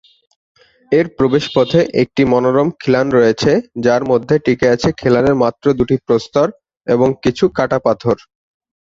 [0.91, 3.51] এর প্রবেশপথে একটি মনোরম খিলান রয়েছে
[3.85, 6.47] যার মধ্যে টিকে আছে খিলানের মাত্র দুটি প্রস্তর
[6.87, 8.15] এবং কিছু কাটা পাথর।